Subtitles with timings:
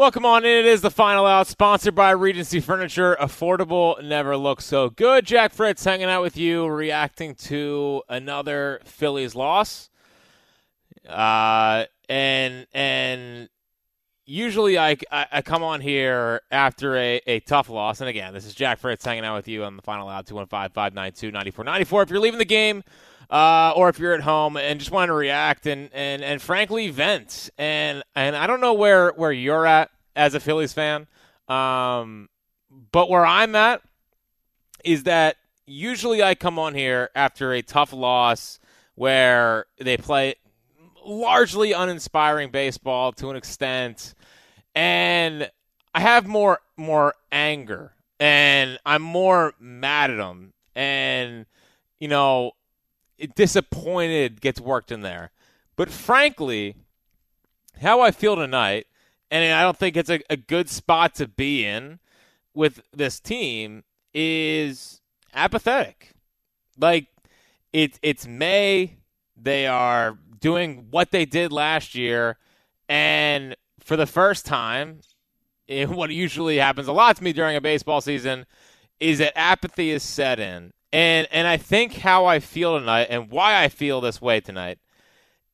[0.00, 0.50] Welcome on in.
[0.50, 3.18] It is the final out, sponsored by Regency Furniture.
[3.20, 5.26] Affordable never looks so good.
[5.26, 9.90] Jack Fritz hanging out with you, reacting to another Phillies loss.
[11.06, 13.50] Uh, and and
[14.24, 18.00] usually I, I, I come on here after a, a tough loss.
[18.00, 20.70] And again, this is Jack Fritz hanging out with you on the final out 215
[20.72, 22.02] 592 9494.
[22.04, 22.82] If you're leaving the game,
[23.30, 26.90] uh, or if you're at home and just want to react and, and, and frankly
[26.90, 27.50] vent.
[27.56, 31.06] And and I don't know where, where you're at as a Phillies fan,
[31.48, 32.28] um,
[32.92, 33.82] but where I'm at
[34.84, 38.58] is that usually I come on here after a tough loss
[38.96, 40.34] where they play
[41.04, 44.14] largely uninspiring baseball to an extent,
[44.74, 45.50] and
[45.94, 51.46] I have more more anger and I'm more mad at them and
[51.98, 52.52] you know
[53.34, 55.30] disappointed gets worked in there.
[55.76, 56.76] But frankly,
[57.80, 58.86] how I feel tonight,
[59.30, 61.98] and I don't think it's a, a good spot to be in
[62.54, 65.00] with this team, is
[65.34, 66.12] apathetic.
[66.78, 67.06] Like
[67.72, 68.96] it's it's May,
[69.36, 72.38] they are doing what they did last year,
[72.88, 75.00] and for the first time,
[75.68, 78.46] in what usually happens a lot to me during a baseball season,
[78.98, 80.72] is that apathy is set in.
[80.92, 84.78] And and I think how I feel tonight and why I feel this way tonight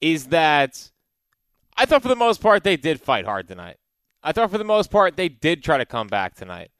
[0.00, 0.90] is that
[1.76, 3.76] I thought for the most part they did fight hard tonight.
[4.22, 6.70] I thought for the most part they did try to come back tonight.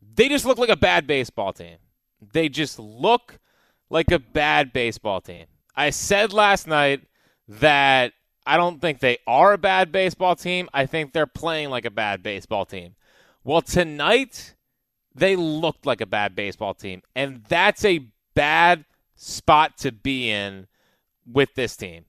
[0.00, 1.78] They just look like a bad baseball team.
[2.32, 3.38] They just look
[3.90, 5.46] like a bad baseball team.
[5.74, 7.02] I said last night
[7.48, 8.12] that
[8.46, 10.68] I don't think they are a bad baseball team.
[10.72, 12.94] I think they're playing like a bad baseball team.
[13.44, 14.54] Well, tonight
[15.16, 17.02] they looked like a bad baseball team.
[17.14, 20.66] And that's a bad spot to be in
[21.26, 22.04] with this team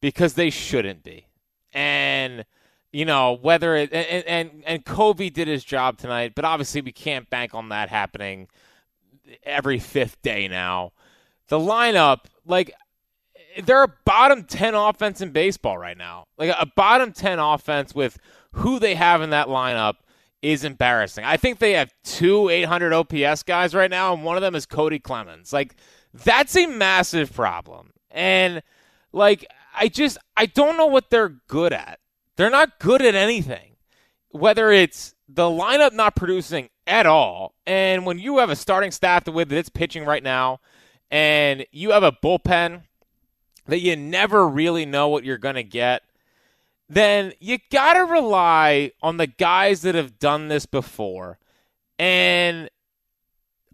[0.00, 1.26] because they shouldn't be.
[1.72, 2.44] And
[2.92, 6.92] you know whether it and and and Covey did his job tonight, but obviously we
[6.92, 8.48] can't bank on that happening
[9.44, 10.92] every fifth day now.
[11.48, 12.72] The lineup, like
[13.62, 18.18] they're a bottom ten offense in baseball right now, like a bottom ten offense with
[18.52, 19.96] who they have in that lineup
[20.42, 21.24] is embarrassing.
[21.24, 24.66] I think they have two 800 OPS guys right now, and one of them is
[24.66, 25.52] Cody Clemens.
[25.52, 25.74] Like,
[26.12, 27.92] that's a massive problem.
[28.10, 28.62] And,
[29.12, 32.00] like, I just, I don't know what they're good at.
[32.36, 33.76] They're not good at anything.
[34.30, 39.24] Whether it's the lineup not producing at all, and when you have a starting staff
[39.24, 40.60] the way that it's pitching right now,
[41.10, 42.82] and you have a bullpen
[43.66, 46.02] that you never really know what you're going to get,
[46.88, 51.38] then you got to rely on the guys that have done this before.
[51.98, 52.70] And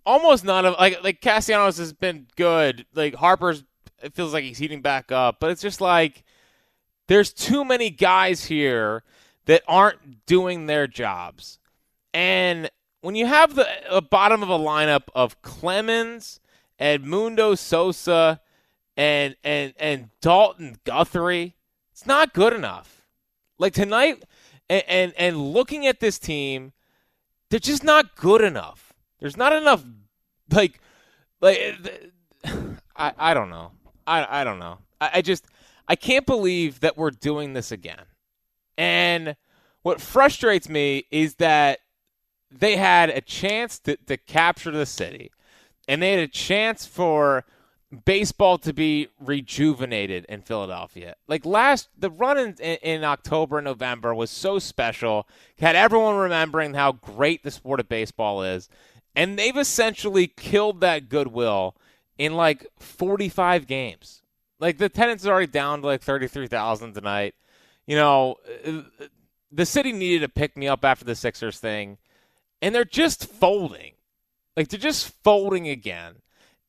[0.06, 2.86] almost none of like like Castellanos has been good.
[2.94, 3.64] Like Harper's
[4.02, 6.24] it feels like he's heating back up, but it's just like
[7.06, 9.02] there's too many guys here
[9.46, 11.58] that aren't doing their jobs.
[12.12, 12.70] And
[13.00, 16.40] when you have the a bottom of a lineup of Clemens,
[16.80, 18.40] Edmundo Sosa,
[18.96, 21.56] and and and Dalton Guthrie,
[21.92, 22.93] it's not good enough.
[23.58, 24.24] Like tonight,
[24.68, 26.72] and, and, and looking at this team,
[27.50, 28.92] they're just not good enough.
[29.20, 29.84] There's not enough,
[30.50, 30.80] like,
[31.40, 32.02] like,
[32.96, 33.72] I, I don't know.
[34.06, 34.78] I, I don't know.
[35.00, 35.46] I, I just,
[35.88, 38.04] I can't believe that we're doing this again.
[38.76, 39.36] And
[39.82, 41.80] what frustrates me is that
[42.50, 45.30] they had a chance to, to capture the city,
[45.86, 47.44] and they had a chance for
[47.94, 51.16] baseball to be rejuvenated in Philadelphia.
[51.28, 55.28] Like last, the run in, in, October and November was so special,
[55.58, 58.68] had everyone remembering how great the sport of baseball is.
[59.14, 61.76] And they've essentially killed that goodwill
[62.18, 64.22] in like 45 games.
[64.58, 67.34] Like the attendance is already down to like 33,000 tonight.
[67.86, 68.82] You know, uh,
[69.52, 71.98] the city needed to pick me up after the Sixers thing,
[72.60, 73.92] and they're just folding.
[74.56, 76.14] Like they're just folding again.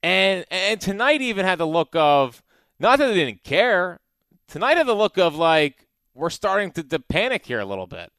[0.06, 2.44] And and tonight even had the look of
[2.80, 4.02] not that they didn't care.
[4.48, 8.12] Tonight had the look of like we're starting to, to panic here a little bit.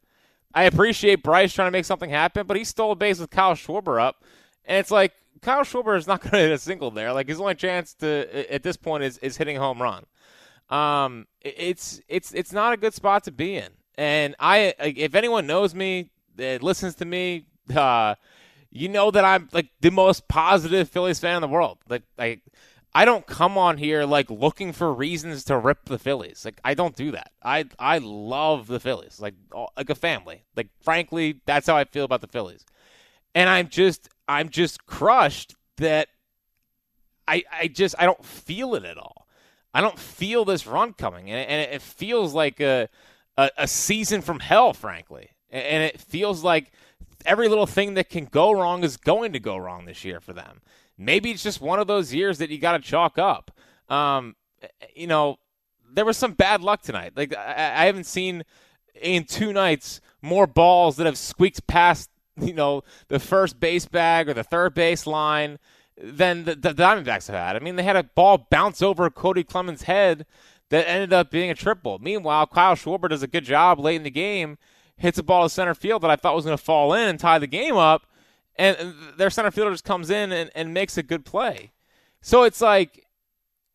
[0.52, 3.54] I appreciate Bryce trying to make something happen, but he stole a base with Kyle
[3.54, 4.24] Schwarber up,
[4.64, 5.12] and it's like
[5.42, 7.12] Kyle Schwarber is not going to hit a single there.
[7.12, 10.06] Like his only chance to at this point is is hitting a home run.
[10.70, 13.68] Um, it's it's it's not a good spot to be in.
[13.96, 18.16] And I, if anyone knows me, that listens to me, uh,
[18.76, 21.78] you know that I'm like the most positive Phillies fan in the world.
[21.88, 22.40] Like I
[22.94, 26.44] I don't come on here like looking for reasons to rip the Phillies.
[26.44, 27.30] Like I don't do that.
[27.42, 29.34] I I love the Phillies like
[29.76, 30.44] like a family.
[30.56, 32.64] Like frankly, that's how I feel about the Phillies.
[33.34, 36.08] And I'm just I'm just crushed that
[37.28, 39.26] I I just I don't feel it at all.
[39.74, 42.88] I don't feel this run coming, and, and it feels like a,
[43.36, 45.28] a, a season from hell, frankly.
[45.50, 46.72] and it feels like
[47.26, 50.32] every little thing that can go wrong is going to go wrong this year for
[50.32, 50.60] them.
[50.96, 53.50] Maybe it's just one of those years that you got to chalk up.
[53.88, 54.36] Um,
[54.94, 55.36] you know,
[55.92, 57.12] there was some bad luck tonight.
[57.16, 58.44] Like I, I haven't seen
[59.00, 64.28] in two nights more balls that have squeaked past you know the first base bag
[64.28, 65.58] or the third base line
[65.98, 67.56] than the, the Diamondbacks have had.
[67.56, 70.26] I mean, they had a ball bounce over Cody Clemens' head
[70.68, 71.98] that ended up being a triple.
[71.98, 74.58] Meanwhile, Kyle Schwarber does a good job late in the game,
[74.96, 77.18] hits a ball to center field that I thought was going to fall in and
[77.18, 78.06] tie the game up,
[78.56, 81.72] and their center fielder just comes in and, and makes a good play.
[82.22, 83.06] So it's like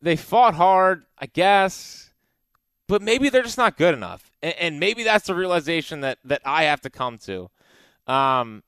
[0.00, 2.12] they fought hard, I guess
[2.92, 4.30] but maybe they're just not good enough.
[4.42, 7.48] And, and, maybe that's the realization that, that I have to come to.
[8.06, 8.62] Um,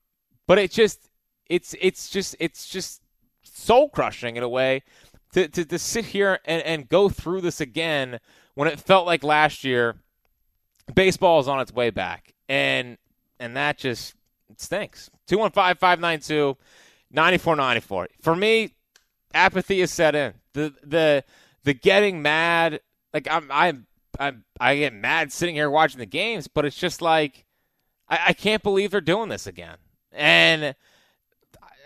[0.47, 1.11] but it just,
[1.47, 3.03] it's, it's just, it's just
[3.43, 4.83] soul crushing in a way
[5.33, 8.19] to, to, to sit here and, and go through this again
[8.55, 9.97] when it felt like last year
[10.95, 12.34] baseball is on its way back.
[12.49, 12.99] And,
[13.39, 14.15] and that just
[14.57, 15.11] stinks.
[15.27, 16.57] 215 592
[17.11, 18.09] 9494.
[18.21, 18.75] For me,
[19.33, 20.35] apathy is set in.
[20.53, 21.25] The, the,
[21.65, 22.81] the getting mad,
[23.13, 23.87] like I'm, I'm
[24.19, 27.45] I I get mad sitting here watching the games, but it's just like
[28.09, 29.77] I, I can't believe they're doing this again.
[30.13, 30.75] And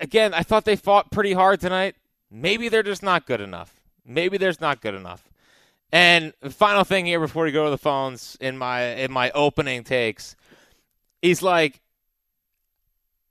[0.00, 1.96] again, I thought they fought pretty hard tonight.
[2.30, 3.80] Maybe they're just not good enough.
[4.04, 5.24] Maybe there's not good enough.
[5.90, 9.84] And final thing here before we go to the phones in my in my opening
[9.84, 10.36] takes,
[11.22, 11.80] he's like,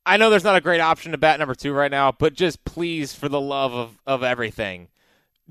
[0.06, 2.63] I know there's not a great option to bat number two right now, but just
[2.63, 4.88] please, for the love of, of everything,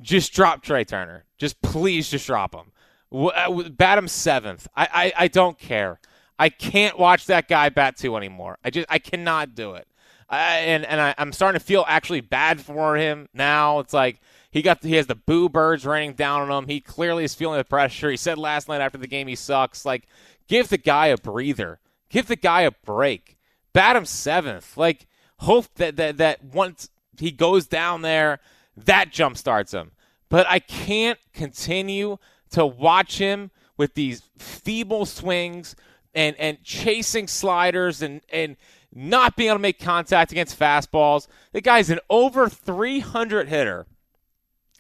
[0.00, 1.24] just drop Trey Turner.
[1.38, 2.72] Just please, just drop him.
[3.12, 4.66] Uh, bat him seventh.
[4.74, 6.00] I, I, I don't care.
[6.38, 8.58] I can't watch that guy bat two anymore.
[8.64, 9.86] I just I cannot do it.
[10.28, 13.78] I, and and I, am starting to feel actually bad for him now.
[13.78, 16.68] It's like he got he has the boo birds raining down on him.
[16.68, 18.10] He clearly is feeling the pressure.
[18.10, 19.84] He said last night after the game he sucks.
[19.84, 20.06] Like
[20.48, 21.78] give the guy a breather.
[22.08, 23.36] Give the guy a break.
[23.72, 24.76] Bat him seventh.
[24.76, 25.06] Like
[25.40, 26.88] hope that that that once
[27.18, 28.40] he goes down there,
[28.76, 29.92] that jump starts him.
[30.28, 32.18] But I can't continue
[32.50, 35.76] to watch him with these feeble swings
[36.14, 38.56] and, and chasing sliders and, and
[38.92, 41.28] not being able to make contact against fastballs.
[41.52, 43.86] The guy's an over 300 hitter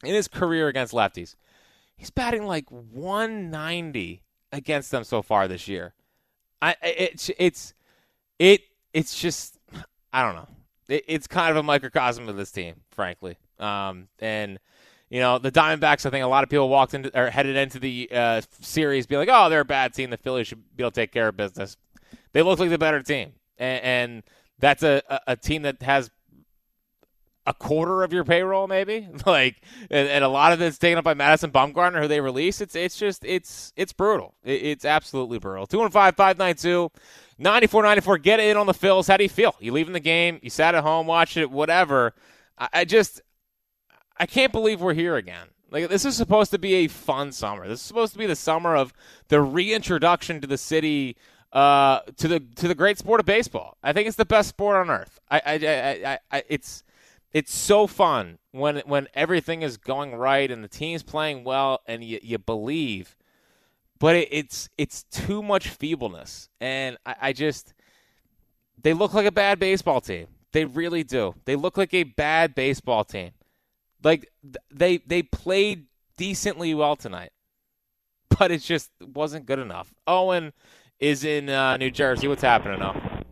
[0.02, 1.36] in his career against lefties.
[1.96, 4.22] He's batting like 190
[4.52, 5.94] against them so far this year.
[6.62, 7.74] I it's it's
[8.38, 8.62] it
[8.92, 9.58] it's just
[10.12, 10.48] I don't know.
[10.88, 13.36] It, it's kind of a microcosm of this team, frankly.
[13.58, 14.58] Um, and
[15.08, 17.78] you know, the Diamondbacks, I think a lot of people walked into or headed into
[17.78, 20.10] the uh, series being like, oh, they're a bad team.
[20.10, 21.76] The Phillies should be able to take care of business.
[22.32, 23.32] They look like the better team.
[23.58, 24.22] And, and
[24.58, 26.10] that's a, a team that has
[27.46, 29.08] a quarter of your payroll, maybe.
[29.26, 29.60] like,
[29.90, 32.60] and, and, a lot of it's taken up by Madison Bumgarner, who they release.
[32.60, 34.34] It's it's just it's it's brutal.
[34.44, 35.66] It, it's absolutely brutal.
[35.90, 36.90] Five five nine two.
[37.38, 40.40] 94 94 get in on the Phils how do you feel you leaving the game
[40.42, 42.14] you sat at home watched it whatever
[42.56, 43.20] I, I just
[44.18, 45.48] I can't believe we're here again.
[45.70, 47.66] Like this is supposed to be a fun summer.
[47.66, 48.92] This is supposed to be the summer of
[49.28, 51.16] the reintroduction to the city,
[51.52, 53.76] uh, to the to the great sport of baseball.
[53.82, 55.20] I think it's the best sport on earth.
[55.30, 56.84] I, I, I, I, I it's
[57.36, 62.02] it's so fun when when everything is going right and the team's playing well and
[62.02, 63.14] you, you believe.
[63.98, 67.74] But it, it's it's too much feebleness, and I, I just
[68.82, 70.28] they look like a bad baseball team.
[70.52, 71.34] They really do.
[71.44, 73.32] They look like a bad baseball team.
[74.02, 74.32] Like
[74.72, 77.32] they they played decently well tonight,
[78.38, 79.92] but it just wasn't good enough.
[80.06, 80.54] Owen
[80.98, 82.28] is in uh, New Jersey.
[82.28, 83.22] What's happening, now?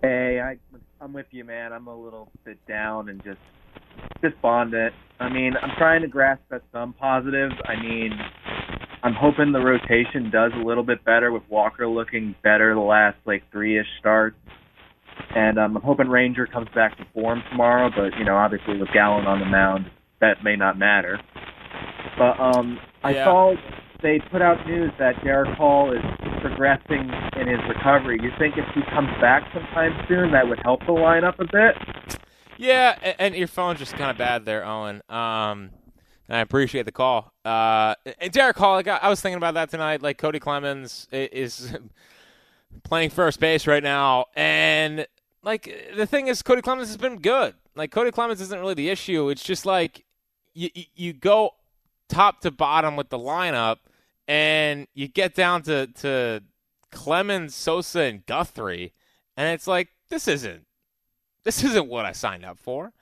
[0.00, 0.58] Hey, I
[1.00, 1.72] I'm with you, man.
[1.72, 3.38] I'm a little bit down and just
[4.20, 4.92] despondent.
[5.20, 7.54] I mean, I'm trying to grasp at some positives.
[7.66, 8.12] I mean,
[9.04, 13.16] I'm hoping the rotation does a little bit better with Walker looking better the last
[13.26, 14.36] like three ish starts.
[15.36, 18.88] And um, I'm hoping Ranger comes back to form tomorrow, but you know, obviously with
[18.92, 19.90] Gallen on the mound,
[20.20, 21.20] that may not matter.
[22.18, 23.24] But um, I yeah.
[23.24, 23.54] saw
[24.02, 26.02] they put out news that Darick Hall is
[26.40, 28.18] progressing in his recovery.
[28.22, 32.20] You think if he comes back sometime soon, that would help the lineup a bit?
[32.56, 35.02] Yeah, and your phone's just kind of bad there, Owen.
[35.08, 35.70] Um,
[36.28, 37.32] I appreciate the call.
[37.44, 40.02] Uh, and Darick Hall, like, I was thinking about that tonight.
[40.02, 41.76] Like Cody Clemens is
[42.84, 45.06] playing first base right now, and
[45.42, 47.54] like the thing is, Cody Clemens has been good.
[47.74, 49.28] Like Cody Clemens isn't really the issue.
[49.30, 50.04] It's just like
[50.52, 51.52] you you go
[52.08, 53.76] top to bottom with the lineup,
[54.28, 56.42] and you get down to to
[56.92, 58.92] Clemens, Sosa, and Guthrie,
[59.36, 60.66] and it's like this isn't
[61.44, 62.92] this isn't what I signed up for.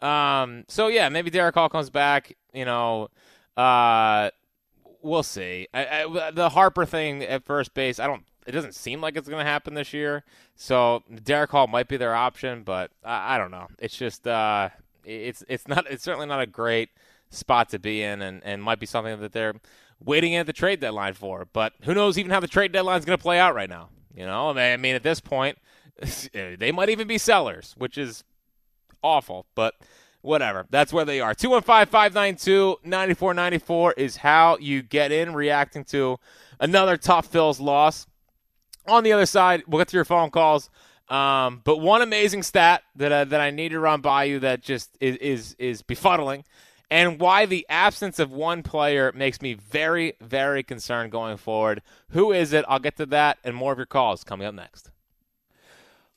[0.00, 2.34] Um, so yeah, maybe Darick Hall comes back.
[2.54, 3.08] You know,
[3.56, 4.30] uh,
[5.02, 5.66] we'll see.
[5.74, 9.28] I, I, the Harper thing at first base, I don't it doesn't seem like it's
[9.28, 10.24] going to happen this year.
[10.54, 13.66] So Darick Hall might be their option, but I, I don't know.
[13.78, 14.70] It's just uh,
[15.04, 16.90] it's it's not it's certainly not a great
[17.30, 19.54] spot to be in, and and might be something that they're
[20.04, 21.46] waiting at the trade deadline for.
[21.52, 23.90] But who knows even how the trade deadline is going to play out right now?
[24.14, 25.58] You know, I mean, at this point,
[26.32, 28.24] they might even be sellers, which is
[29.02, 29.74] awful, but
[30.22, 30.66] whatever.
[30.70, 31.34] That's where they are.
[31.34, 36.18] 215 592 9494 is how you get in, reacting to
[36.60, 38.06] another tough Phil's loss.
[38.88, 40.70] On the other side, we'll get to your phone calls.
[41.08, 44.62] Um, but one amazing stat that uh, that I need to run by you that
[44.62, 46.44] just is is, is befuddling,
[46.90, 51.82] and why the absence of one player makes me very very concerned going forward.
[52.10, 52.64] Who is it?
[52.68, 54.90] I'll get to that and more of your calls coming up next.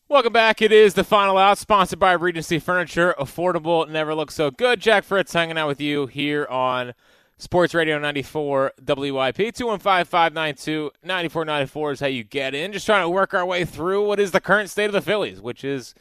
[0.08, 0.60] Welcome back.
[0.60, 3.14] It is the final out, sponsored by Regency Furniture.
[3.20, 4.80] Affordable, never looks so good.
[4.80, 6.96] Jack Fritz hanging out with you here on
[7.38, 9.38] Sports Radio 94 WIP.
[9.38, 12.74] 215 592 9494 is how you get in.
[12.74, 15.42] Just trying to work our way through what is the current state of the Phillies,
[15.42, 15.94] which is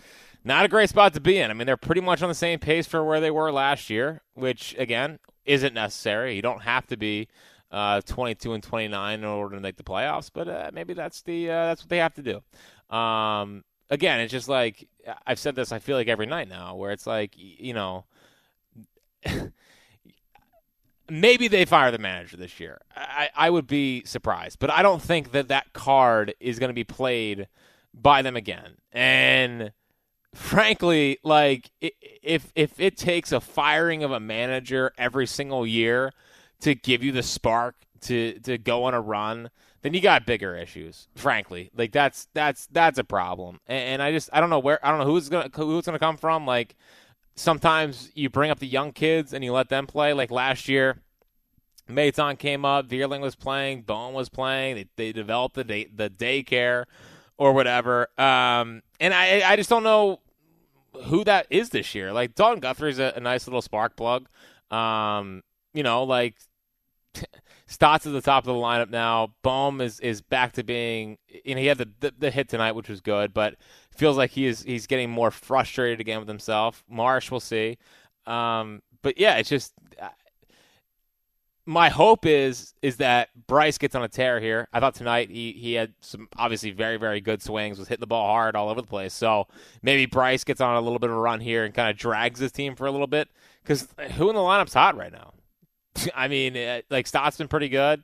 [0.49, 1.50] not a great spot to be in.
[1.50, 4.23] I mean, they're pretty much on the same pace for where they were last year,
[4.35, 6.35] which, again, isn't necessary.
[6.35, 7.28] You don't have to be.
[7.71, 11.50] Uh, 22 and 29 in order to make the playoffs, but uh, maybe that's the
[11.50, 12.97] uh, that's what they have to do.
[12.97, 14.88] Um, again, it's just like
[15.26, 15.71] I've said this.
[15.71, 18.07] I feel like every night now, where it's like you know,
[21.11, 22.81] maybe they fire the manager this year.
[22.97, 26.75] I, I would be surprised, but I don't think that that card is going to
[26.75, 27.49] be played
[27.95, 28.76] by them again.
[28.93, 29.73] And
[30.35, 36.13] frankly, like if if it takes a firing of a manager every single year
[36.61, 39.51] to give you the spark to to go on a run
[39.83, 41.09] then you got bigger issues.
[41.15, 43.61] Frankly, like that's that's that's a problem.
[43.67, 45.99] And, and I just I don't know where I don't know who's gonna who's gonna
[45.99, 46.47] come from.
[46.47, 46.77] Like
[47.37, 50.13] sometimes you bring up the young kids and you let them play.
[50.13, 51.01] Like last year,
[51.89, 54.75] Maton came up, Vierling was playing, Bohm was playing.
[54.75, 56.85] They, they developed the day, the daycare
[57.37, 58.09] or whatever.
[58.19, 60.21] Um, and I I just don't know
[61.05, 62.12] who that is this year.
[62.12, 64.28] Like Dalton Guthrie's a, a nice little spark plug.
[64.71, 66.37] Um, you know, like
[67.67, 69.35] Stotts at the top of the lineup now.
[69.43, 71.19] Bohm is, is back to being.
[71.45, 73.57] You know, he had the, the, the hit tonight, which was good, but
[73.95, 76.83] feels like he is he's getting more frustrated again with himself.
[76.88, 77.76] Marsh, we'll see.
[78.26, 79.75] Um, but yeah, it's just
[81.69, 84.69] my hope is is that Bryce gets on a tear here.
[84.73, 88.07] I thought tonight he he had some obviously very very good swings, was hitting the
[88.07, 89.13] ball hard all over the place.
[89.13, 89.49] So
[89.83, 92.41] maybe Bryce gets on a little bit of a run here and kind of drags
[92.41, 93.29] his team for a little bit.
[93.63, 95.35] Because who in the lineup's hot right now?
[96.15, 98.03] I mean, it, like Stott's been pretty good.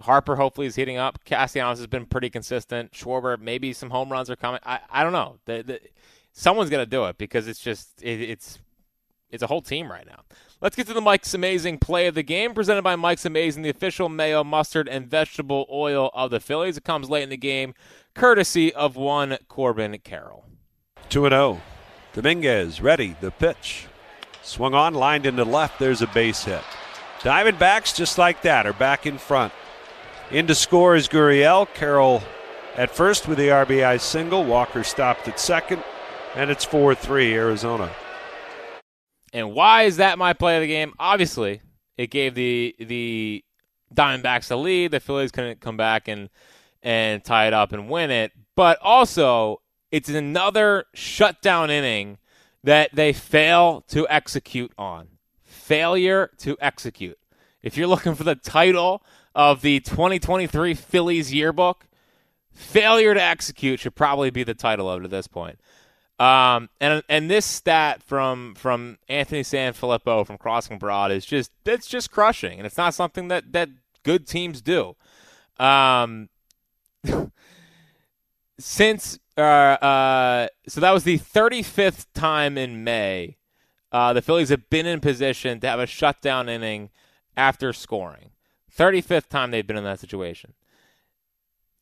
[0.00, 1.22] Harper hopefully is heating up.
[1.26, 2.92] Castellanos has been pretty consistent.
[2.92, 4.60] Schwarber, maybe some home runs are coming.
[4.64, 5.36] I, I don't know.
[5.44, 5.80] The, the,
[6.32, 8.58] someone's to do it because it's just it, it's
[9.30, 10.22] it's a whole team right now.
[10.58, 13.68] Let's get to the Mike's Amazing play of the game, presented by Mike's Amazing, the
[13.68, 16.78] official mayo, mustard, and vegetable oil of the Phillies.
[16.78, 17.74] It comes late in the game,
[18.14, 20.46] courtesy of one Corbin Carroll.
[21.10, 21.60] 2 0.
[22.14, 23.14] Dominguez ready.
[23.20, 23.86] The pitch.
[24.42, 25.78] Swung on, lined into left.
[25.78, 26.62] There's a base hit.
[27.20, 29.52] Diamondbacks, just like that, are back in front.
[30.30, 31.68] In to score is Gurriel.
[31.74, 32.22] Carroll
[32.76, 34.42] at first with the RBI single.
[34.42, 35.84] Walker stopped at second,
[36.34, 37.90] and it's 4 3 Arizona.
[39.36, 40.94] And why is that my play of the game?
[40.98, 41.60] Obviously,
[41.98, 43.44] it gave the the
[43.94, 44.92] Diamondbacks the lead.
[44.92, 46.30] The Phillies couldn't come back and
[46.82, 48.32] and tie it up and win it.
[48.54, 52.16] But also, it's another shutdown inning
[52.64, 55.08] that they fail to execute on
[55.44, 57.18] failure to execute.
[57.62, 59.02] If you're looking for the title
[59.34, 61.86] of the 2023 Phillies yearbook,
[62.54, 65.60] failure to execute should probably be the title of it at this point.
[66.18, 71.86] Um, and and this stat from from Anthony Sanfilippo from Crossing Broad is just it's
[71.86, 73.68] just crushing, and it's not something that that
[74.02, 74.96] good teams do.
[75.58, 76.30] Um,
[78.58, 83.36] since uh, uh, so that was the 35th time in May
[83.92, 86.90] uh, the Phillies have been in position to have a shutdown inning
[87.34, 88.30] after scoring.
[88.76, 90.52] 35th time they've been in that situation.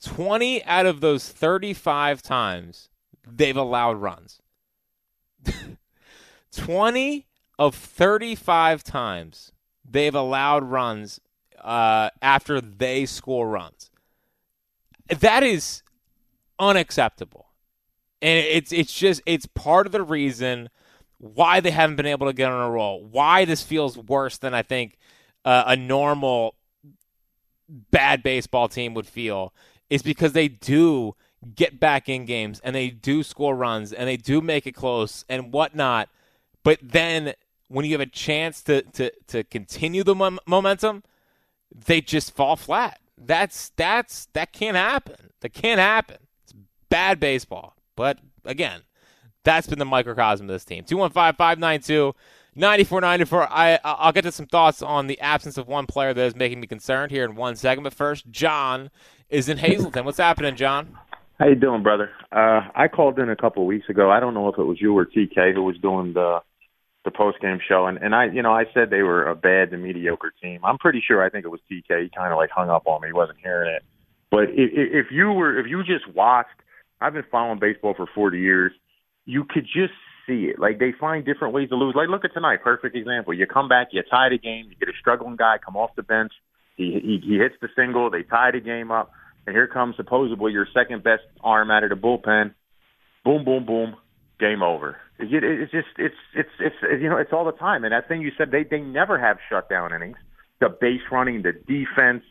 [0.02, 2.88] 20 out of those 35 times
[3.26, 4.40] they've allowed runs.
[6.56, 7.26] 20
[7.58, 9.52] of 35 times
[9.88, 11.20] they've allowed runs
[11.62, 13.90] uh, after they score runs.
[15.08, 15.82] That is
[16.58, 17.46] unacceptable.
[18.22, 20.70] And it's it's just it's part of the reason
[21.18, 24.54] why they haven't been able to get on a roll, why this feels worse than
[24.54, 24.96] I think
[25.44, 26.54] uh, a normal
[27.68, 29.52] bad baseball team would feel,
[29.90, 31.14] is because they do
[31.54, 35.24] get back in games and they do score runs and they do make it close
[35.28, 36.08] and whatnot.
[36.62, 37.34] But then
[37.68, 41.02] when you have a chance to, to, to continue the mom- momentum,
[41.74, 43.00] they just fall flat.
[43.16, 45.30] That's that's that can't happen.
[45.40, 46.18] That can't happen.
[46.42, 46.54] It's
[46.88, 47.76] bad baseball.
[47.96, 48.82] But again,
[49.44, 50.84] that's been the microcosm of this team.
[50.84, 52.14] 215-592
[52.56, 53.48] 9494.
[53.50, 56.60] I I'll get to some thoughts on the absence of one player that is making
[56.60, 57.84] me concerned here in one second.
[57.84, 58.90] But first, John
[59.28, 60.04] is in Hazleton.
[60.04, 60.96] What's happening, John?
[61.38, 62.10] How you doing, brother?
[62.30, 64.10] Uh, I called in a couple of weeks ago.
[64.10, 66.40] I don't know if it was you or TK who was doing the
[67.04, 69.70] the post game show, and and I, you know, I said they were a bad
[69.70, 70.60] to mediocre team.
[70.64, 71.22] I'm pretty sure.
[71.22, 72.04] I think it was TK.
[72.04, 73.08] He kind of like hung up on me.
[73.08, 73.82] He wasn't hearing it.
[74.30, 76.56] But if, if you were, if you just watched,
[77.00, 78.72] I've been following baseball for 40 years.
[79.26, 79.92] You could just
[80.26, 80.58] see it.
[80.58, 81.94] Like they find different ways to lose.
[81.94, 83.34] Like look at tonight, perfect example.
[83.34, 86.02] You come back, you tie the game, you get a struggling guy come off the
[86.02, 86.32] bench,
[86.76, 89.12] he he, he hits the single, they tie the game up,
[89.46, 92.54] and here comes supposedly your second best arm out of the bullpen.
[93.24, 93.96] Boom, boom, boom,
[94.38, 94.96] game over.
[95.18, 97.84] It's just it's it's it's you know it's all the time.
[97.84, 100.16] And that thing you said they they never have shutdown innings.
[100.60, 102.24] The base running, the defense.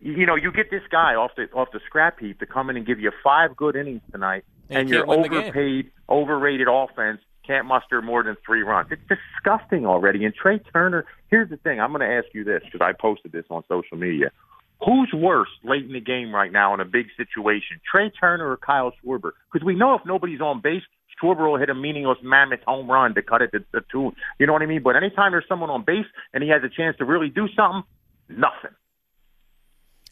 [0.00, 2.76] You know, you get this guy off the off the scrap heap to come in
[2.76, 8.00] and give you five good innings tonight, and, and you're overpaid, overrated offense can't muster
[8.02, 8.88] more than three runs.
[8.90, 10.24] It's disgusting already.
[10.24, 11.80] And Trey Turner, here's the thing.
[11.80, 14.30] I'm going to ask you this because I posted this on social media.
[14.84, 18.56] Who's worse late in the game right now in a big situation, Trey Turner or
[18.56, 19.32] Kyle Schwarber?
[19.52, 20.82] Because we know if nobody's on base,
[21.22, 24.12] Schwarber will hit a meaningless mammoth home run to cut it to, to two.
[24.40, 24.82] You know what I mean?
[24.82, 27.84] But anytime there's someone on base and he has a chance to really do something,
[28.28, 28.74] nothing.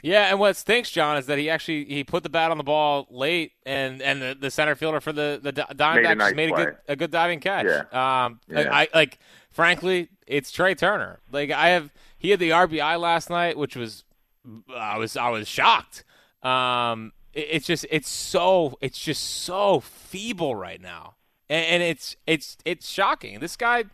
[0.03, 2.65] Yeah, and what stinks, John, is that he actually he put the bat on the
[2.65, 6.35] ball late, and and the, the center fielder for the the Diamondbacks made, a, nice
[6.35, 7.67] made a good a good diving catch.
[7.67, 8.25] Yeah.
[8.25, 8.61] Um, yeah.
[8.73, 9.19] I, I like
[9.51, 11.21] frankly, it's Trey Turner.
[11.31, 14.05] Like I have, he had the RBI last night, which was
[14.75, 16.05] I was I was shocked.
[16.43, 21.15] Um, it, it's just it's so it's just so feeble right now,
[21.49, 23.41] and, and it's it's it's shocking.
[23.41, 23.85] This guy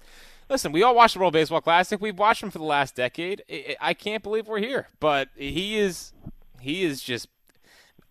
[0.49, 2.01] listen, we all watched the World Baseball Classic.
[2.01, 3.43] We've watched him for the last decade.
[3.81, 6.13] I can't believe we're here, but he is
[6.61, 7.29] he is just.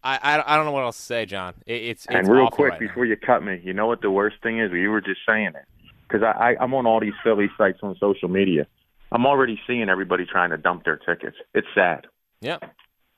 [0.03, 1.55] I, I, I don't know what else to say, John.
[1.65, 4.35] It's, it's and real quick right before you cut me, you know what the worst
[4.43, 4.71] thing is?
[4.71, 5.65] You were just saying it
[6.07, 8.67] because I, I I'm on all these Philly sites on social media.
[9.11, 11.37] I'm already seeing everybody trying to dump their tickets.
[11.53, 12.05] It's sad.
[12.45, 12.59] Yeah,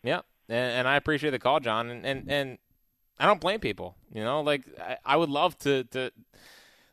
[0.03, 2.57] yeah, and, and I appreciate the call, John, and, and and
[3.19, 3.97] I don't blame people.
[4.13, 6.11] You know, like I, I would love to to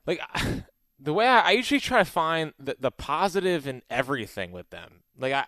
[0.04, 0.20] like
[0.98, 5.02] the way I, I, usually try to find the, the positive in everything with them.
[5.16, 5.44] Like I,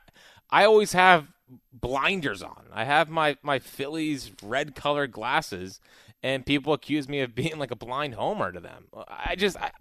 [0.48, 1.26] I always have
[1.72, 2.66] blinders on.
[2.72, 5.80] I have my my Phillies red colored glasses,
[6.22, 8.84] and people accuse me of being like a blind homer to them.
[9.08, 9.72] I just I,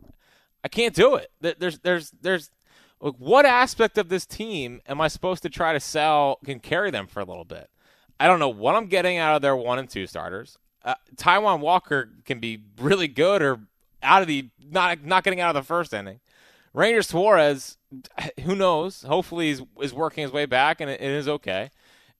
[0.64, 1.30] I can't do it.
[1.40, 2.50] There's there's there's
[3.02, 6.92] like what aspect of this team am I supposed to try to sell can carry
[6.92, 7.70] them for a little bit?
[8.20, 10.58] I don't know what I'm getting out of their one and two starters.
[10.84, 13.60] Uh, Taijuan Walker can be really good or
[14.02, 16.20] out of the not not getting out of the first inning.
[16.74, 17.78] Ranger Suarez,
[18.44, 19.04] who knows?
[19.04, 21.72] Hopefully, he's is working his way back and it, it is okay.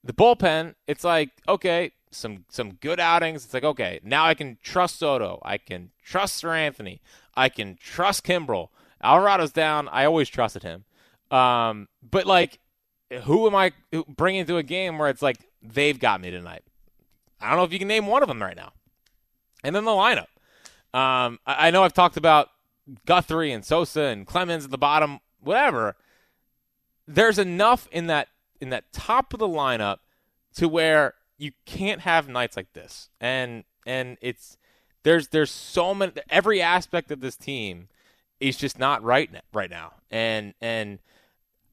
[0.04, 3.44] The bullpen, it's like okay, some some good outings.
[3.44, 5.40] It's like okay, now I can trust Soto.
[5.44, 7.00] I can trust Seranthony.
[7.36, 8.68] I can trust Kimbrel.
[9.02, 9.88] Alvarado's down.
[9.88, 10.84] I always trusted him.
[11.30, 12.58] Um, but like,
[13.22, 13.72] who am I
[14.08, 16.62] bringing to a game where it's like they've got me tonight?
[17.40, 18.72] I don't know if you can name one of them right now.
[19.62, 20.28] And then the lineup.
[20.94, 22.48] Um, I, I know I've talked about
[23.04, 25.96] Guthrie and Sosa and Clemens at the bottom, whatever.
[27.06, 28.28] There's enough in that
[28.60, 29.98] in that top of the lineup
[30.54, 33.10] to where you can't have nights like this.
[33.20, 34.56] And and it's
[35.02, 37.88] there's there's so many every aspect of this team
[38.40, 39.92] is just not right right now.
[40.10, 40.98] And and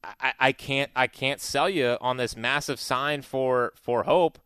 [0.02, 4.38] I, I can't I can't sell you on this massive sign for for hope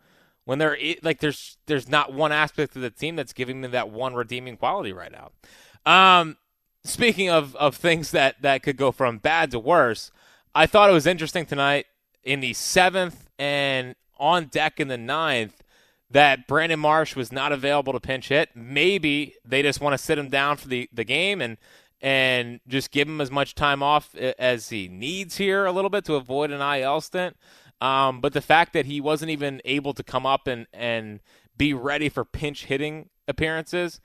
[0.45, 3.91] when there like there's there's not one aspect of the team that's giving me that
[3.91, 5.31] one redeeming quality right now.
[5.85, 6.37] Um,
[6.85, 10.11] speaking of of things that that could go from bad to worse,
[10.55, 11.87] I thought it was interesting tonight
[12.25, 15.63] in the seventh and on deck in the ninth
[16.11, 18.51] that Brandon Marsh was not available to pinch hit.
[18.55, 21.59] Maybe they just want to sit him down for the, the game and
[22.01, 26.05] and just give him as much time off as he needs here a little bit
[26.05, 27.37] to avoid an IL stint.
[27.81, 31.21] Um, but the fact that he wasn't even able to come up and, and
[31.57, 34.01] be ready for pinch hitting appearances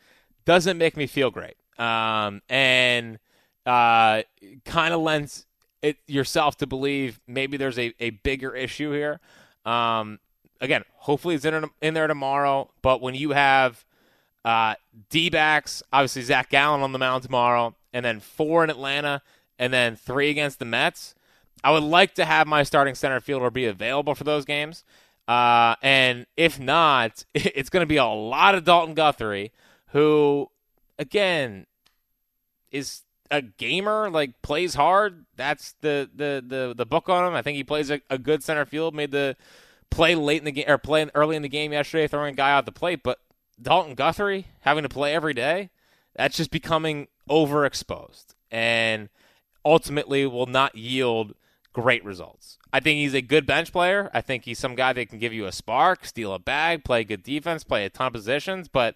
[0.46, 1.56] doesn't make me feel great.
[1.80, 3.20] Um, and
[3.66, 4.24] uh,
[4.66, 5.46] kind of lends
[5.82, 9.20] it yourself to believe maybe there's a, a bigger issue here.
[9.66, 10.20] Um,
[10.62, 12.72] again, hopefully it's in, in there tomorrow.
[12.82, 13.86] But when you have
[14.46, 14.76] uh,
[15.10, 19.22] D backs, obviously Zach Gallen on the mound tomorrow, and then four in Atlanta,
[19.58, 21.16] and then three against the Mets
[21.64, 24.84] I would like to have my starting center fielder be available for those games.
[25.28, 29.52] Uh, and if not, it's going to be a lot of Dalton Guthrie,
[29.88, 30.50] who,
[31.00, 31.66] again,
[32.70, 33.02] is
[33.32, 35.26] a gamer, like plays hard.
[35.38, 37.34] That's the the the, the book on him.
[37.34, 38.94] I think he plays a, a good center field.
[38.94, 39.38] Made the
[39.90, 42.52] play late in the game or play early in the game yesterday, throwing a guy
[42.52, 43.02] out the plate.
[43.04, 43.20] But
[43.62, 45.70] Dalton Guthrie having to play every day,
[46.16, 49.10] that's just becoming overexposed and
[49.66, 51.34] ultimately will not yield
[51.72, 52.58] great results.
[52.72, 54.10] I think he's a good bench player.
[54.14, 57.04] I think he's some guy that can give you a spark, steal a bag, play
[57.04, 58.96] good defense, play a ton of positions, but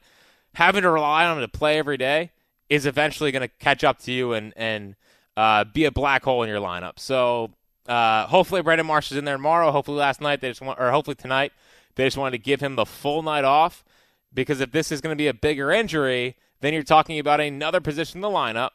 [0.54, 2.32] having to rely on him to play every day
[2.70, 4.96] is eventually going to catch up to you and and
[5.36, 7.00] uh, be a black hole in your lineup.
[7.00, 7.52] So
[7.88, 9.72] uh, hopefully Brandon Marsh is in there tomorrow.
[9.72, 11.54] Hopefully last night they just want, or hopefully tonight
[11.96, 13.84] they just wanted to give him the full night off
[14.34, 17.82] because if this is going to be a bigger injury, then you're talking about another
[17.82, 18.72] position in the lineup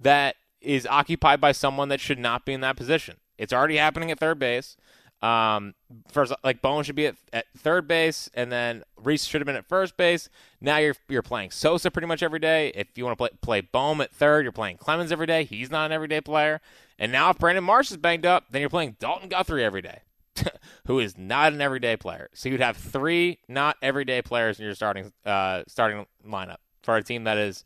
[0.00, 3.16] that is occupied by someone that should not be in that position.
[3.38, 4.76] It's already happening at third base.
[5.22, 5.74] Um,
[6.12, 9.56] first, like Bohm should be at, at third base, and then Rhys should have been
[9.56, 10.28] at first base.
[10.60, 12.70] Now you're you're playing Sosa pretty much every day.
[12.74, 15.44] If you want to play play Bohm at third, you're playing Clemens every day.
[15.44, 16.60] He's not an everyday player.
[16.98, 20.02] And now if Brandon Marsh is banged up, then you're playing Dalton Guthrie every day,
[20.86, 22.28] who is not an everyday player.
[22.34, 27.02] So you'd have three not everyday players in your starting uh, starting lineup for a
[27.02, 27.64] team that has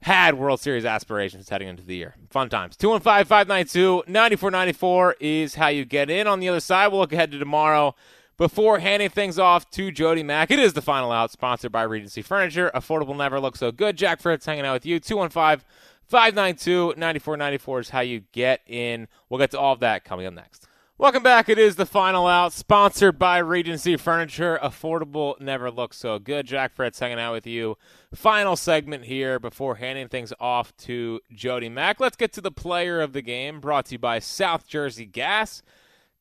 [0.00, 2.14] had World Series aspirations heading into the year.
[2.30, 2.76] Fun times.
[2.76, 6.26] 215 592 9494 is how you get in.
[6.26, 7.94] On the other side, we'll look ahead to tomorrow.
[8.38, 12.22] Before handing things off to Jody Mac, it is the final out, sponsored by Regency
[12.22, 12.70] Furniture.
[12.74, 13.96] Affordable never looks so good.
[13.96, 14.98] Jack Fritz hanging out with you.
[14.98, 15.64] 215
[16.08, 19.06] 592 9494 is how you get in.
[19.28, 20.66] We'll get to all of that coming up next.
[21.02, 21.48] Welcome back.
[21.48, 24.60] It is the final out, sponsored by Regency Furniture.
[24.62, 26.46] Affordable never looks so good.
[26.46, 27.76] Jack Fritz hanging out with you.
[28.14, 31.98] Final segment here before handing things off to Jody Mac.
[31.98, 35.60] Let's get to the player of the game, brought to you by South Jersey Gas.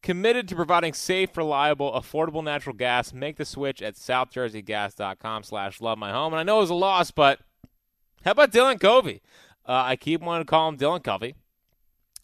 [0.02, 3.14] Committed to providing safe, reliable, affordable natural gas.
[3.14, 6.34] Make the switch at southjerseygas.com slash love my home.
[6.34, 7.40] And I know it was a loss, but
[8.26, 9.22] how about Dylan Covey?
[9.64, 11.36] Uh, I keep wanting to call him Dylan Covey,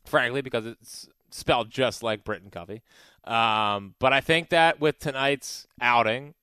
[0.06, 2.82] frankly, because it's spelled just like Britton Covey.
[3.24, 6.34] Um, but I think that with tonight's outing,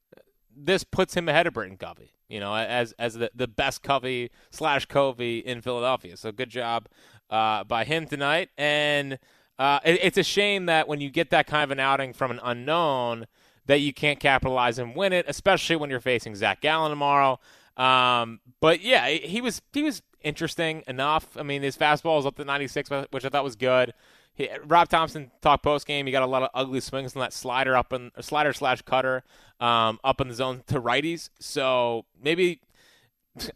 [0.54, 2.10] this puts him ahead of Britton Covey.
[2.28, 6.16] You know, as as the, the best Covey slash Covey in Philadelphia.
[6.16, 6.88] So good job
[7.30, 8.50] uh, by him tonight.
[8.56, 9.18] And
[9.58, 12.30] uh, it, it's a shame that when you get that kind of an outing from
[12.30, 13.26] an unknown,
[13.66, 17.38] that you can't capitalize and win it, especially when you're facing Zach Gallen tomorrow.
[17.76, 21.36] Um, but yeah, he was he was interesting enough.
[21.36, 23.94] I mean, his fastball was up to 96, which I thought was good.
[24.34, 26.06] He, Rob Thompson talked post game.
[26.06, 29.22] He got a lot of ugly swings on that slider up in slider slash cutter
[29.60, 31.30] um, up in the zone to righties.
[31.38, 32.60] So maybe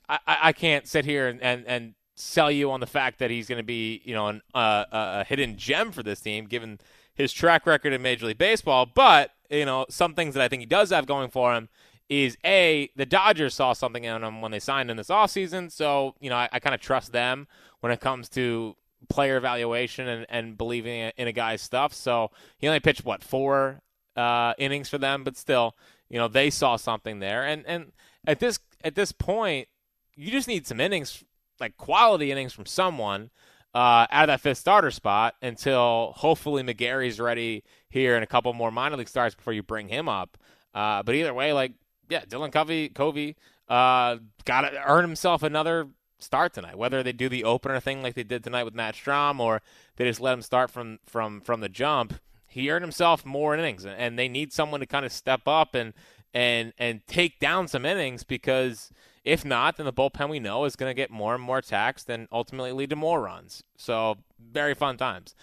[0.08, 3.48] I, I can't sit here and, and, and sell you on the fact that he's
[3.48, 6.78] going to be you know an, uh, a hidden gem for this team given
[7.14, 8.86] his track record in Major League Baseball.
[8.86, 11.68] But you know some things that I think he does have going for him
[12.08, 15.70] is a the Dodgers saw something in him when they signed him this offseason.
[15.70, 17.46] So you know I, I kind of trust them
[17.80, 18.76] when it comes to
[19.08, 21.92] player evaluation and, and believing in a guy's stuff.
[21.94, 23.80] So he only pitched what four
[24.16, 25.76] uh, innings for them, but still,
[26.08, 27.44] you know, they saw something there.
[27.44, 27.92] And and
[28.26, 29.68] at this at this point,
[30.14, 31.24] you just need some innings,
[31.60, 33.30] like quality innings from someone
[33.74, 38.52] uh, out of that fifth starter spot until hopefully McGarry's ready here in a couple
[38.52, 40.36] more minor league starts before you bring him up.
[40.74, 41.72] Uh, but either way, like
[42.08, 43.36] yeah, Dylan Covey, Covey
[43.68, 46.78] uh, got to earn himself another start tonight.
[46.78, 49.62] Whether they do the opener thing like they did tonight with Matt Strahm, or
[49.96, 52.14] they just let him start from from from the jump,
[52.46, 55.92] he earned himself more innings, and they need someone to kind of step up and
[56.34, 58.90] and and take down some innings because
[59.24, 62.08] if not, then the bullpen we know is going to get more and more taxed
[62.08, 63.62] and ultimately lead to more runs.
[63.76, 65.34] So very fun times.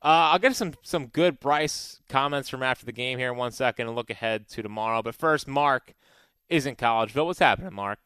[0.00, 3.52] Uh, I'll get some some good Bryce comments from after the game here in one
[3.52, 5.02] second and look ahead to tomorrow.
[5.02, 5.94] But first, Mark
[6.48, 7.26] is in Collegeville.
[7.26, 8.00] What's happening, Mark?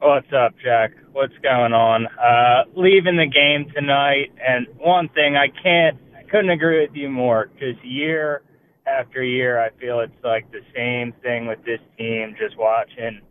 [0.00, 0.92] What's up, Jack?
[1.10, 2.06] What's going on?
[2.06, 7.10] Uh, leaving the game tonight, and one thing I can't, I couldn't agree with you
[7.10, 8.42] more because year
[8.86, 12.36] after year, I feel it's like the same thing with this team.
[12.38, 13.22] Just watching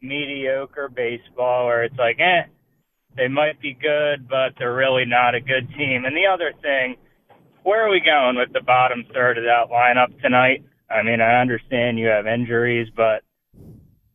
[0.00, 2.48] mediocre baseball, where it's like, eh,
[3.14, 6.06] they might be good, but they're really not a good team.
[6.06, 6.96] And the other thing,
[7.62, 10.64] where are we going with the bottom third of that lineup tonight?
[10.88, 13.20] I mean, I understand you have injuries, but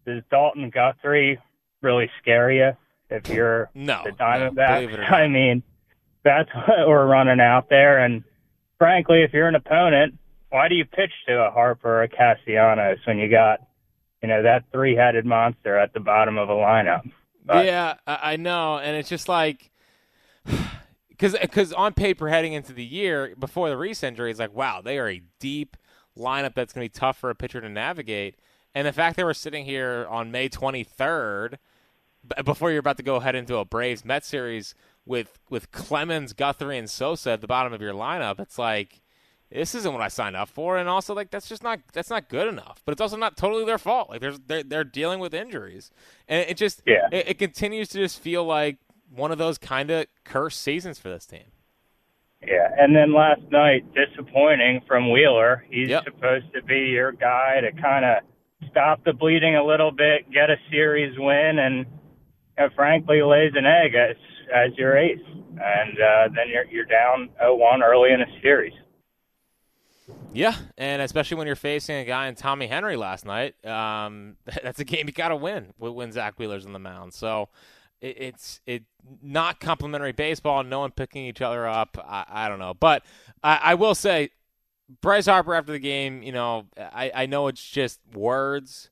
[0.07, 1.37] does Dalton Guthrie
[1.81, 2.71] really scare you
[3.09, 4.97] if you're no, the Diamondbacks.
[4.97, 5.63] No, I mean,
[6.23, 8.03] that's what we're running out there.
[8.03, 8.23] And
[8.77, 10.17] frankly, if you're an opponent,
[10.49, 13.59] why do you pitch to a Harper or a Castellanos when you got,
[14.21, 17.09] you know, that three-headed monster at the bottom of a lineup?
[17.45, 19.69] But, yeah, I know, and it's just like.
[21.09, 24.81] Because because on paper heading into the year before the Rhys injury, it's like wow
[24.81, 25.77] they are a deep
[26.17, 28.37] lineup that's going to be tough for a pitcher to navigate.
[28.73, 31.57] And the fact that we're sitting here on May 23rd
[32.43, 36.77] before you're about to go head into a Braves Met series with with Clemens, Guthrie,
[36.77, 39.01] and Sosa at the bottom of your lineup, it's like
[39.51, 42.29] this isn't what I signed up for, and also like that's just not that's not
[42.29, 42.81] good enough.
[42.85, 44.09] But it's also not totally their fault.
[44.09, 45.91] Like there's they're, they're dealing with injuries,
[46.27, 47.07] and it just yeah.
[47.11, 48.77] it, it continues to just feel like
[49.13, 51.51] one of those kind of cursed seasons for this team.
[52.45, 55.63] Yeah, and then last night, disappointing from Wheeler.
[55.69, 56.05] He's Yep.
[56.05, 58.17] supposed to be your guy to kind of
[58.71, 61.85] stop the bleeding a little bit, get a series win, and
[62.75, 64.15] frankly lays an egg as
[64.53, 65.19] as your ace.
[65.27, 68.73] And uh, then you're you're down 0-1 early in a series.
[70.33, 74.79] Yeah, and especially when you're facing a guy in Tommy Henry last night, um, that's
[74.79, 77.13] a game you got to win when Zack Wheeler's on the mound.
[77.13, 77.49] So
[77.99, 78.83] it, it's it
[79.21, 80.63] not complimentary baseball.
[80.63, 81.97] No one picking each other up.
[82.07, 83.03] I, I don't know, but
[83.43, 84.29] I, I will say,
[85.01, 86.23] Bryce Harper after the game.
[86.23, 88.89] You know, I, I know it's just words,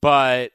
[0.00, 0.52] but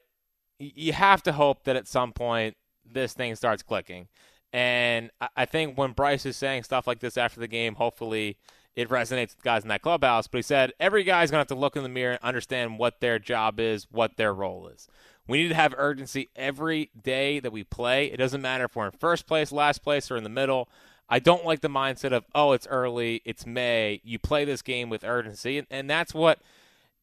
[0.74, 4.08] you have to hope that at some point this thing starts clicking.
[4.52, 8.36] And I- think when Bryce is saying stuff like this after the game, hopefully
[8.76, 10.26] it resonates with guys in that clubhouse.
[10.26, 12.78] But he said every guy's going to have to look in the mirror and understand
[12.78, 14.88] what their job is, what their role is.
[15.26, 18.06] We need to have urgency every day that we play.
[18.06, 20.68] It doesn't matter if we're in first place, last place, or in the middle.
[21.08, 24.00] I don't like the mindset of, oh, it's early, it's May.
[24.02, 25.58] You play this game with urgency.
[25.58, 26.40] And, and that's what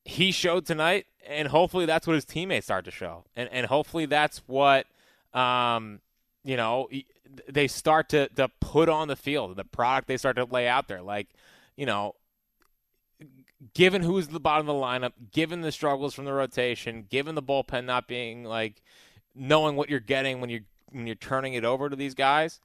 [0.05, 1.05] he showed tonight.
[1.27, 3.25] And hopefully that's what his teammates start to show.
[3.35, 4.88] And, and hopefully that's what,
[5.33, 5.99] um,
[6.43, 6.89] you know,
[7.47, 10.88] they start to, to put on the field, the product they start to lay out
[10.88, 11.03] there.
[11.03, 11.27] Like,
[11.75, 12.15] you know,
[13.73, 17.43] given who's the bottom of the lineup, given the struggles from the rotation, given the
[17.43, 18.81] bullpen not being like
[19.35, 22.59] knowing what you're getting when you when you're turning it over to these guys,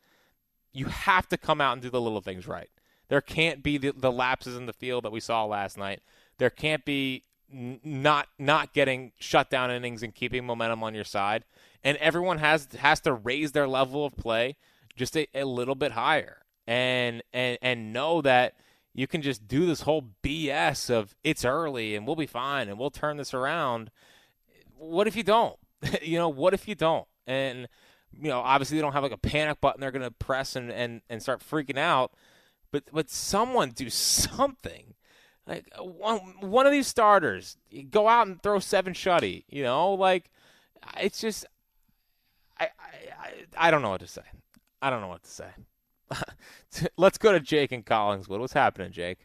[0.73, 2.71] you have to come out and do the little things right.
[3.09, 6.01] There can't be the, the lapses in the field that we saw last night.
[6.39, 11.45] There can't be not not getting shut down innings and keeping momentum on your side.
[11.83, 14.57] And everyone has has to raise their level of play
[14.97, 18.55] just a, a little bit higher and and and know that
[18.93, 22.79] you can just do this whole BS of it's early and we'll be fine and
[22.79, 23.91] we'll turn this around.
[24.77, 25.59] What if you don't?
[26.03, 27.07] you know, what if you don't?
[27.27, 27.69] And
[28.13, 30.71] you know, obviously they don't have like a panic button they're going to press and,
[30.71, 32.13] and and start freaking out.
[32.71, 34.95] But but someone do something.
[35.47, 37.57] Like one one of these starters,
[37.91, 39.45] go out and throw seven shutty.
[39.49, 40.31] You know, like
[40.99, 41.45] it's just
[42.59, 42.69] I I
[43.21, 44.23] I, I don't know what to say.
[44.81, 45.51] I don't know what to say.
[46.97, 48.41] Let's go to Jake and Collingswood.
[48.41, 49.19] What's happening, Jake?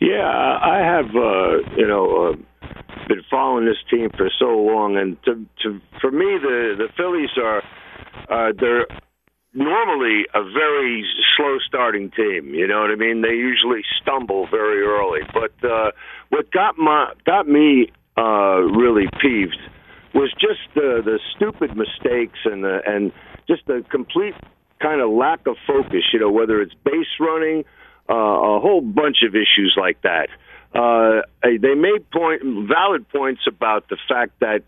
[0.00, 2.66] Yeah, I have uh, you know uh,
[3.06, 7.30] been following this team for so long, and to, to for me the the Phillies
[7.36, 7.62] are
[8.28, 8.86] uh, they're
[9.54, 11.04] normally a very
[11.36, 12.54] slow starting team.
[12.54, 13.22] You know what I mean?
[13.22, 15.20] They usually stumble very early.
[15.32, 15.92] But uh,
[16.30, 19.58] what got my got me uh, really peeved
[20.14, 23.12] was just the the stupid mistakes and the and
[23.48, 24.34] just the complete
[24.80, 26.02] kind of lack of focus.
[26.12, 27.64] You know, whether it's base running,
[28.08, 30.28] uh, a whole bunch of issues like that.
[30.74, 34.62] Uh, they made point valid points about the fact that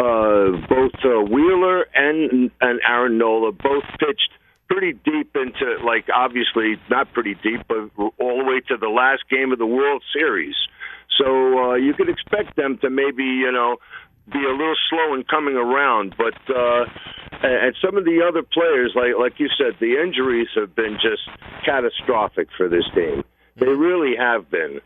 [0.00, 4.30] uh, both uh, Wheeler and and Aaron Nola both pitched
[4.68, 9.24] pretty deep into like obviously not pretty deep, but all the way to the last
[9.30, 10.54] game of the World Series.
[11.18, 13.76] So uh, you could expect them to maybe you know
[14.32, 16.84] be a little slow in coming around, but uh,
[17.42, 21.28] and some of the other players, like like you said, the injuries have been just
[21.64, 23.22] catastrophic for this team.
[23.56, 24.80] They really have been.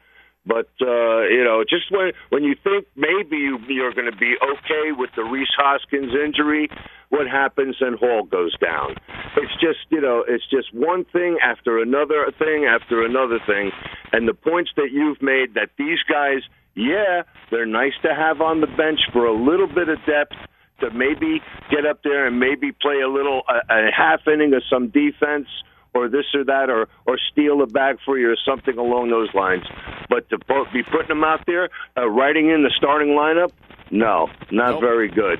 [0.46, 4.36] But uh, you know, just when when you think maybe you, you're going to be
[4.36, 6.68] okay with the Rhys Hoskins injury,
[7.08, 7.76] what happens?
[7.80, 8.96] And Hall goes down.
[9.36, 13.70] It's just you know, it's just one thing after another thing after another thing,
[14.12, 16.42] and the points that you've made that these guys,
[16.74, 20.36] yeah, they're nice to have on the bench for a little bit of depth
[20.80, 24.62] to maybe get up there and maybe play a little a, a half inning of
[24.68, 25.48] some defense
[25.94, 29.32] or this or that, or or steal a bag for you, or something along those
[29.34, 29.62] lines.
[30.10, 30.38] But to
[30.72, 33.50] be putting them out there, uh, writing in the starting lineup,
[33.90, 34.80] no, not Nope.
[34.80, 35.38] very good.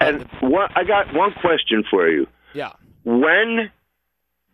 [0.00, 2.72] And what I got one question for you: Yeah.
[3.04, 3.70] When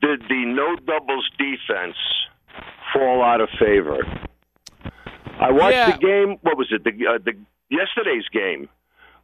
[0.01, 1.97] did the no doubles defense
[2.93, 4.07] fall out of favor?
[5.41, 5.91] I watched Yeah.
[5.93, 6.37] the game.
[6.43, 6.85] What was it?
[6.85, 7.33] The, uh, the
[7.71, 8.69] yesterday's game,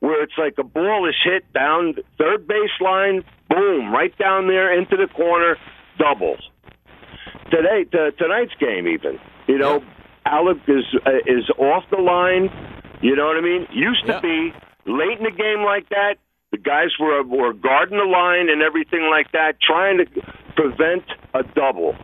[0.01, 4.97] where it's like a ball is hit down third baseline, boom, right down there into
[4.97, 5.57] the corner,
[5.99, 6.37] double.
[7.51, 9.83] Today, t- tonight's game, even you know,
[10.27, 12.51] Alec is uh, is off the line.
[13.01, 13.67] You know what I mean?
[13.73, 14.21] Used to Yeah.
[14.21, 14.53] be
[14.87, 16.17] late in the game like that.
[16.51, 20.07] The guys were were guarding the line and everything like that, trying to
[20.57, 21.95] prevent a double.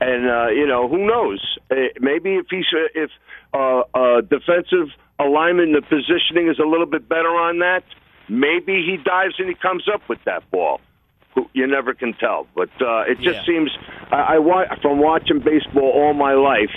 [0.00, 1.40] And uh, you know, who knows?
[1.70, 3.10] Uh, maybe if he's uh, if
[3.54, 4.88] uh, uh, defensive
[5.18, 7.82] alignment, the positioning is a little bit better on that.
[8.28, 10.80] Maybe he dives and he comes up with that ball.
[11.54, 13.44] You never can tell, but uh, it just Yeah.
[13.46, 13.70] seems
[14.10, 16.74] I, I wa- from watching baseball all my life.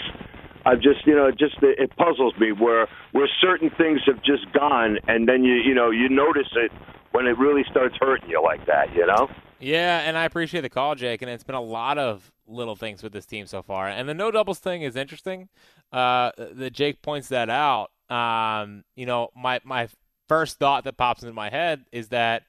[0.66, 4.52] I've just you know it just it puzzles me where where certain things have just
[4.52, 6.72] gone, and then you you know you notice it
[7.12, 8.94] when it really starts hurting you like that.
[8.96, 9.30] You know.
[9.60, 11.22] Yeah, and I appreciate the call, Jake.
[11.22, 13.88] And it's been a lot of little things with this team so far.
[13.88, 15.48] And the no doubles thing is interesting.
[15.94, 17.92] Uh, that Jake points that out.
[18.10, 19.88] Um, you know, my my
[20.28, 22.44] first thought that pops into my head is that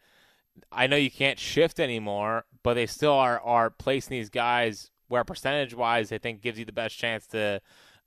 [0.72, 5.24] I know you can't shift anymore, but they still are are placing these guys where
[5.24, 7.60] percentage wise they think gives you the best chance to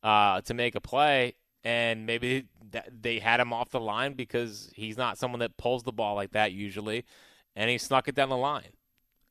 [0.03, 1.35] uh, to make a play.
[1.63, 2.45] And maybe
[2.89, 6.31] they had him off the line because he's not someone that pulls the ball like
[6.31, 7.03] that usually,
[7.55, 8.71] and he snuck it down the line.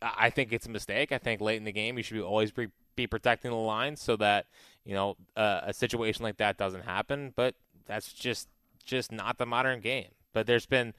[0.02, 1.10] I think it's a mistake.
[1.10, 3.96] I think late in the game you should be always be, be protecting the line
[3.96, 4.46] so that
[4.84, 7.32] you know uh, a situation like that doesn't happen.
[7.34, 7.54] But
[7.86, 8.48] that's just
[8.84, 10.10] just not the modern game.
[10.32, 10.94] But there's been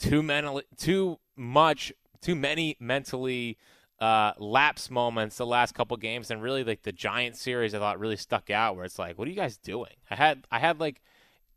[0.00, 3.56] too many, too much, too many mentally
[4.00, 8.00] uh, lapse moments the last couple games, and really like the Giant series, I thought
[8.00, 8.74] really stuck out.
[8.74, 9.92] Where it's like, what are you guys doing?
[10.10, 11.02] I had I had like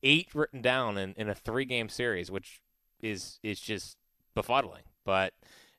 [0.03, 2.61] eight written down in, in a three game series, which
[3.01, 3.97] is is just
[4.35, 4.83] befuddling.
[5.05, 5.33] But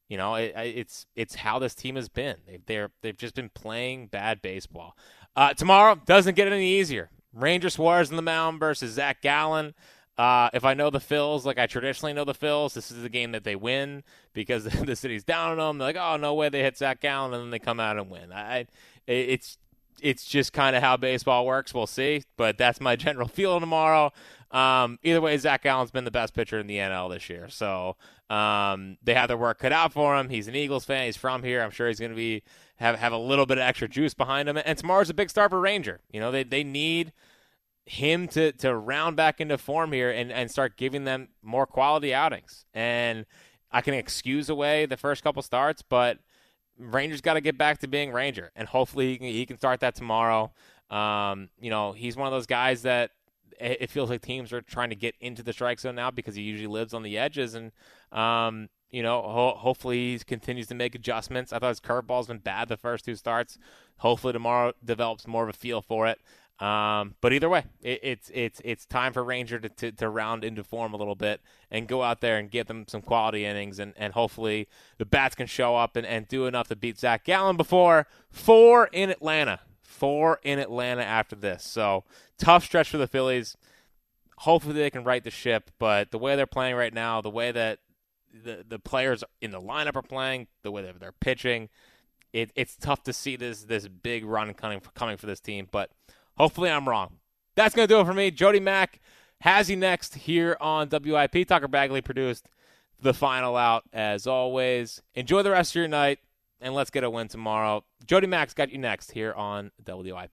[0.09, 2.37] you know, it, it's it's how this team has been.
[2.47, 4.97] They've they're they've just been playing bad baseball.
[5.37, 7.11] Uh, tomorrow doesn't get any easier.
[7.33, 9.75] Ranger Suarez in the mound versus Zach Gallen.
[10.17, 13.09] Uh, if I know the Phils, like I traditionally know the Phils, this is the
[13.09, 15.79] game that they win because the city's down on them.
[15.79, 18.11] They're like, oh no way, they hit Zach Gallen, and then they come out and
[18.11, 18.33] win.
[18.33, 18.67] I,
[19.07, 19.59] it's
[20.01, 21.73] it's just kind of how baseball works.
[21.73, 24.13] We'll see, but that's my general feeling tomorrow.
[24.51, 27.97] Um, either way, Zach Gallen's been the best pitcher in the NL this year, so
[28.31, 30.29] um, they have their work cut out for him.
[30.29, 31.07] He's an Eagles fan.
[31.07, 31.61] He's from here.
[31.61, 32.45] I'm sure he's going to be
[32.77, 34.59] have have a little bit of extra juice behind him.
[34.65, 36.01] And tomorrow's a big start for Ranger.
[36.13, 37.13] You know, they they need
[37.87, 42.15] him to to round back into form here and, and start giving them more quality
[42.15, 42.65] outings.
[42.73, 43.27] And
[43.71, 46.19] I can excuse away the first couple starts, but
[46.79, 49.81] Ranger's got to get back to being Ranger, and hopefully he can, he can start
[49.81, 50.53] that tomorrow.
[50.91, 53.11] Um, you know, he's one of those guys that
[53.61, 56.43] it feels like teams are trying to get into the strike zone now because he
[56.43, 57.73] usually lives on the edges, and
[58.13, 61.53] um, you know, ho- hopefully he continues to make adjustments.
[61.53, 63.59] I thought his curveball's been bad the first two starts.
[63.99, 66.21] Hopefully tomorrow develops more of a feel for it.
[66.61, 70.45] Um, but either way, it, it's it's it's time for Ranger to, to, to, round
[70.45, 73.81] into form a little bit and go out there and get them some quality innings,
[73.81, 77.25] and, and hopefully the bats can show up and, and do enough to beat Zach
[77.25, 79.61] Gallen before four in Atlanta.
[79.83, 81.65] Four in Atlanta after this.
[81.65, 82.05] So
[82.39, 83.57] tough stretch for the Phillies.
[84.39, 87.51] Hopefully they can right the ship, but the way they're playing right now, the way
[87.51, 87.81] that
[88.33, 91.69] the the players in the lineup are playing, the way they're pitching,
[92.33, 95.69] it, it's tough to see this this big run coming coming for this team.
[95.71, 95.91] But
[96.37, 97.19] Hopefully, I'm wrong.
[97.55, 98.31] That's going to do it for me.
[98.31, 99.01] Jody Mac
[99.41, 101.47] has you next here on WIP.
[101.47, 102.49] Tucker Bagley produced
[103.01, 105.03] the final out as always.
[105.15, 106.19] Enjoy the rest of your night,
[106.61, 107.85] and let's get a win tomorrow.
[108.07, 110.33] Jody Mac's got you next here on WIP.